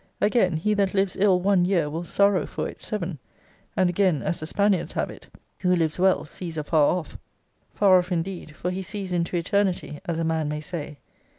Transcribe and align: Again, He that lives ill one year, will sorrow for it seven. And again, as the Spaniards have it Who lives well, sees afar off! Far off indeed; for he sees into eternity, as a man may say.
Again, 0.19 0.57
He 0.57 0.73
that 0.73 0.95
lives 0.95 1.15
ill 1.15 1.39
one 1.41 1.63
year, 1.63 1.87
will 1.87 2.03
sorrow 2.03 2.47
for 2.47 2.67
it 2.67 2.81
seven. 2.81 3.19
And 3.77 3.87
again, 3.87 4.23
as 4.23 4.39
the 4.39 4.47
Spaniards 4.47 4.93
have 4.93 5.11
it 5.11 5.27
Who 5.59 5.75
lives 5.75 5.99
well, 5.99 6.25
sees 6.25 6.57
afar 6.57 6.97
off! 6.97 7.19
Far 7.71 7.99
off 7.99 8.11
indeed; 8.11 8.55
for 8.55 8.71
he 8.71 8.81
sees 8.81 9.13
into 9.13 9.37
eternity, 9.37 9.99
as 10.05 10.17
a 10.17 10.23
man 10.23 10.49
may 10.49 10.59
say. 10.61 10.97